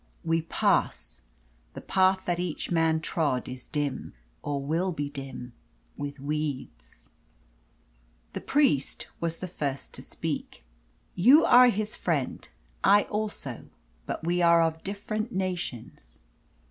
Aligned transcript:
We 0.25 0.41
pass; 0.41 1.21
the 1.75 1.79
path 1.81 2.21
that 2.25 2.39
each 2.39 2.71
man 2.71 3.01
trod 3.01 3.47
Is 3.47 3.67
dim, 3.67 4.15
or 4.41 4.59
will 4.59 4.91
be 4.91 5.11
dim, 5.11 5.53
with 5.95 6.19
weeds. 6.19 7.11
The 8.33 8.41
priest 8.41 9.09
was 9.19 9.37
the 9.37 9.47
first 9.47 9.93
to 9.93 10.01
speak. 10.01 10.63
"You 11.13 11.45
are 11.45 11.69
his 11.69 11.95
friend, 11.95 12.49
I 12.83 13.03
also; 13.03 13.67
but 14.07 14.23
we 14.23 14.41
are 14.41 14.63
of 14.63 14.81
different 14.81 15.33
nations." 15.33 16.17